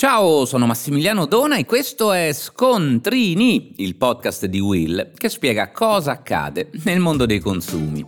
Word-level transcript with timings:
Ciao, 0.00 0.44
sono 0.44 0.66
Massimiliano 0.66 1.26
Dona 1.26 1.56
e 1.56 1.64
questo 1.64 2.12
è 2.12 2.32
Scontrini, 2.32 3.72
il 3.78 3.96
podcast 3.96 4.46
di 4.46 4.60
Will 4.60 5.10
che 5.12 5.28
spiega 5.28 5.72
cosa 5.72 6.12
accade 6.12 6.70
nel 6.84 7.00
mondo 7.00 7.26
dei 7.26 7.40
consumi. 7.40 8.04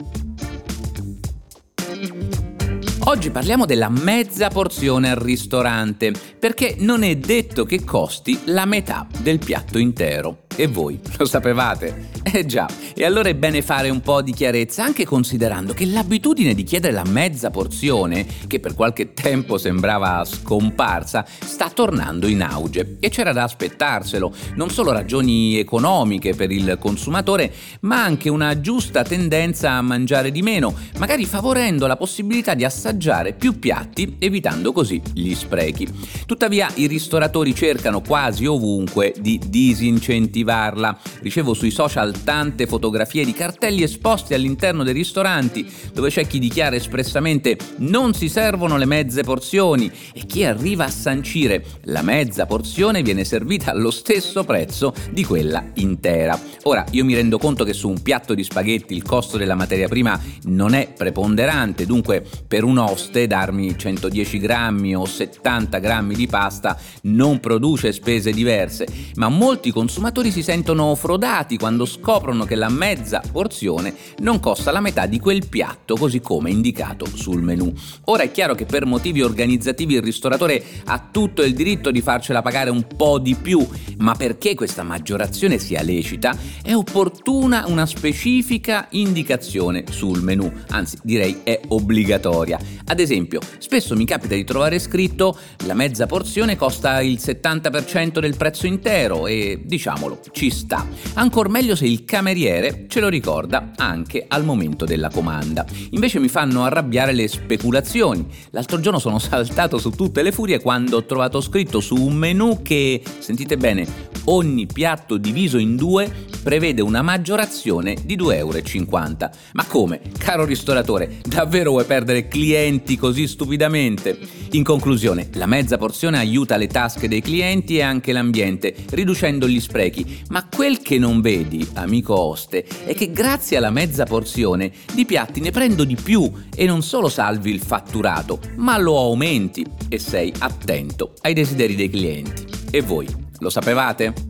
Oggi 3.07 3.31
parliamo 3.33 3.67
della 3.67 3.89
mezza 3.89 4.51
porzione 4.51 5.11
al 5.11 5.17
ristorante, 5.17 6.13
perché 6.39 6.77
non 6.79 7.03
è 7.03 7.17
detto 7.17 7.65
che 7.65 7.83
costi 7.83 8.39
la 8.45 8.67
metà 8.67 9.09
del 9.19 9.41
piatto 9.41 9.79
intero. 9.79 10.43
E 10.55 10.69
voi 10.69 11.01
lo 11.19 11.25
sapevate? 11.25 12.11
Eh 12.23 12.47
già, 12.47 12.69
e 13.01 13.05
allora 13.07 13.31
è 13.31 13.35
bene 13.35 13.63
fare 13.63 13.89
un 13.89 14.03
po' 14.03 14.21
di 14.21 14.33
chiarezza, 14.35 14.85
anche 14.85 15.07
considerando 15.07 15.73
che 15.73 15.87
l'abitudine 15.87 16.53
di 16.53 16.65
chiedere 16.65 16.93
la 16.93 17.05
mezza 17.07 17.51
porzione, 17.51 18.27
che 18.47 18.61
per 18.61 18.75
qualche 18.75 19.15
tempo 19.15 19.57
sembrava 19.57 20.23
scomparsa, 20.25 21.25
sta 21.27 21.71
tornando 21.71 22.27
in 22.27 22.43
auge. 22.43 22.99
E 23.01 23.09
c'era 23.09 23.33
da 23.33 23.45
aspettarselo, 23.45 24.35
non 24.57 24.69
solo 24.69 24.93
ragioni 24.93 25.59
economiche 25.59 26.35
per 26.35 26.51
il 26.51 26.77
consumatore, 26.79 27.51
ma 27.81 28.05
anche 28.05 28.29
una 28.29 28.61
giusta 28.61 29.03
tendenza 29.03 29.71
a 29.71 29.81
mangiare 29.83 30.31
di 30.31 30.43
meno, 30.43 30.75
magari 30.99 31.25
favorendo 31.25 31.87
la 31.87 31.97
possibilità 31.97 32.53
di 32.53 32.65
assaggiare 32.65 33.33
più 33.33 33.59
piatti, 33.59 34.17
evitando 34.19 34.73
così 34.73 35.01
gli 35.15 35.35
sprechi. 35.35 35.89
Tuttavia 36.27 36.69
i 36.75 36.87
ristoratori 36.87 37.55
cercano 37.55 38.03
quasi 38.03 38.45
ovunque 38.45 39.15
di 39.19 39.41
disincentivare 39.47 40.49
attivarla. 40.51 40.99
Ricevo 41.21 41.55
sui 41.55 41.71
social 41.71 42.23
tante 42.25 42.67
fotografie 42.67 42.89
di 42.91 43.33
cartelli 43.33 43.83
esposti 43.83 44.35
all'interno 44.35 44.83
dei 44.83 44.93
ristoranti 44.93 45.71
dove 45.93 46.11
c'è 46.11 46.27
chi 46.27 46.39
dichiara 46.39 46.77
espressamente 46.77 47.57
non 47.79 48.15
si 48.15 48.29
servono 48.29 48.77
le 48.77 48.85
mezze 48.85 49.23
porzioni 49.23 49.91
e 50.13 50.27
chi 50.27 50.45
arriva 50.45 50.85
a 50.85 50.91
sancire 50.91 51.65
la 51.85 52.03
mezza 52.03 52.47
porzione 52.47 53.03
viene 53.03 53.25
servita 53.25 53.71
allo 53.71 53.91
stesso 53.91 54.45
prezzo 54.45 54.93
di 55.11 55.25
quella 55.25 55.65
intera. 55.75 56.39
Ora 56.65 56.85
io 56.91 57.05
mi 57.05 57.15
rendo 57.15 57.39
conto 57.39 57.65
che 57.65 57.73
su 57.73 57.89
un 57.89 58.03
piatto 58.03 58.35
di 58.35 58.45
spaghetti 58.45 58.95
il 58.95 59.03
costo 59.03 59.37
della 59.37 59.55
materia 59.55 59.89
prima 59.89 60.21
non 60.45 60.75
è 60.75 60.93
preponderante, 60.93 61.87
dunque 61.87 62.25
per 62.47 62.65
un 62.65 62.79
oste 62.79 63.27
darmi 63.27 63.79
110 63.79 64.39
grammi 64.39 64.95
o 64.95 65.05
70 65.05 65.79
grammi 65.79 66.15
di 66.15 66.27
pasta 66.27 66.77
non 67.03 67.41
produce 67.41 67.93
spese 67.93 68.33
diverse, 68.33 68.87
ma 69.15 69.29
molti 69.29 69.71
consumatori 69.71 70.31
si 70.31 70.43
sentono 70.43 70.95
frodati 70.95 71.57
quando 71.57 71.87
scoprono 71.87 72.45
che 72.45 72.55
la 72.55 72.69
mezza 72.81 73.21
porzione 73.31 73.95
non 74.21 74.41
costa 74.41 74.71
la 74.71 74.81
metà 74.81 75.05
di 75.05 75.21
quel 75.21 75.47
piatto 75.47 75.97
così 75.97 76.21
come 76.21 76.51
indicato 76.51 77.05
sul 77.05 77.43
menù. 77.43 77.71
Ora 78.07 78.23
è 78.23 78.31
chiaro 78.31 78.55
che 78.55 78.65
per 78.65 78.87
motivi 78.87 79.21
organizzativi 79.21 79.97
il 79.97 80.03
ristoratore 80.03 80.65
ha 80.87 81.09
tutto 81.13 81.43
il 81.43 81.53
diritto 81.53 81.91
di 81.91 82.01
farcela 82.01 82.41
pagare 82.41 82.71
un 82.71 82.87
po' 82.97 83.19
di 83.19 83.35
più, 83.35 83.69
ma 83.99 84.15
perché 84.15 84.55
questa 84.55 84.83
maggiorazione 84.83 85.59
sia 85.59 85.83
lecita 85.83 86.35
è 86.63 86.73
opportuna 86.73 87.65
una 87.67 87.85
specifica 87.85 88.87
indicazione 88.93 89.85
sul 89.91 90.23
menù, 90.23 90.51
anzi 90.71 90.97
direi 91.03 91.41
è 91.43 91.61
obbligatoria. 91.69 92.59
Ad 92.87 92.99
esempio, 92.99 93.41
spesso 93.59 93.95
mi 93.95 94.07
capita 94.07 94.35
di 94.35 94.45
trovare 94.45 94.79
scritto 94.79 95.39
la 95.67 95.75
mezza 95.75 96.07
porzione 96.07 96.57
costa 96.57 97.03
il 97.03 97.19
70% 97.21 98.21
del 98.21 98.37
prezzo 98.39 98.67
intero 98.67 99.27
e 99.27 99.61
diciamolo, 99.67 100.21
ci 100.33 100.49
sta. 100.49 100.87
Ancor 101.15 101.51
meglio 101.51 101.77
se 101.77 101.85
il 101.85 102.07
cameriere 102.07 102.69
ce 102.89 103.01
lo 103.01 103.09
ricorda 103.09 103.73
anche 103.77 104.25
al 104.27 104.45
momento 104.45 104.85
della 104.85 105.11
comanda. 105.11 105.65
Invece 105.91 106.19
mi 106.19 106.29
fanno 106.29 106.65
arrabbiare 106.65 107.13
le 107.13 107.29
speculazioni. 107.29 108.27
L'altro 108.51 108.81
giorno 108.81 108.99
sono 108.99 109.19
saltato 109.21 109.79
su 109.79 109.91
tutte 109.91 110.23
le 110.23 110.33
furie 110.33 110.61
quando 110.61 110.97
ho 110.97 111.05
trovato 111.05 111.41
scritto 111.41 111.81
su 111.81 111.95
un 111.95 112.15
menù 112.15 112.63
che, 112.63 113.03
sentite 113.19 113.57
bene, 113.57 113.87
ogni 114.25 114.67
piatto 114.67 115.17
diviso 115.17 115.59
in 115.59 115.77
due 115.77 116.29
prevede 116.43 116.83
una 116.83 117.03
maggiorazione 117.03 117.97
di 118.05 118.17
2,50 118.17 118.33
euro. 118.37 119.31
Ma 119.53 119.65
come? 119.65 120.01
Caro 120.19 120.45
ristoratore, 120.45 121.19
davvero 121.27 121.71
vuoi 121.71 121.85
perdere 121.85 122.29
clienti 122.29 122.97
così 122.97 123.27
stupidamente? 123.27 124.19
In 124.53 124.65
conclusione, 124.65 125.29
la 125.35 125.47
mezza 125.47 125.79
porzione 125.79 126.19
aiuta 126.19 126.57
le 126.57 126.67
tasche 126.67 127.09
dei 127.09 127.21
clienti 127.21 127.77
e 127.77 127.83
anche 127.83 128.13
l'ambiente, 128.13 128.75
riducendo 128.91 129.49
gli 129.49 129.61
sprechi, 129.61 130.23
ma 130.29 130.47
quel 130.47 130.81
che 130.81 130.99
non 130.99 131.21
vedi, 131.21 131.67
amico 131.75 132.19
oste, 132.19 132.65
è 132.85 132.95
che 132.95 133.13
grazie 133.13 133.57
alla 133.57 133.71
mezza 133.71 134.05
porzione 134.05 134.73
di 134.93 135.05
piatti 135.05 135.41
ne 135.41 135.51
prendo 135.51 135.85
di 135.85 135.97
più 135.97 136.31
e 136.55 136.67
non 136.67 136.83
solo 136.83 137.09
salvi 137.09 137.51
il 137.51 137.61
fatturato, 137.61 138.41
ma 138.57 138.79
lo 138.79 138.99
aumenti 138.99 139.65
e 139.89 139.99
sei 139.99 140.33
attento 140.39 141.15
ai 141.23 141.35
desideri 141.35 141.75
dei 141.75 141.91
clienti. 141.91 142.47
E 142.71 142.81
voi, 142.81 143.07
lo 143.39 143.51
sapevate? 143.51 144.30